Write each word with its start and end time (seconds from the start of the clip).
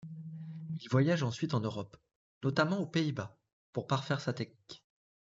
Il 0.79 0.89
voyage 0.89 1.21
ensuite 1.21 1.53
en 1.53 1.59
Europe, 1.59 1.95
notamment 2.43 2.79
aux 2.79 2.87
Pays-Bas, 2.87 3.37
pour 3.71 3.85
parfaire 3.85 4.19
sa 4.19 4.33
technique. 4.33 4.83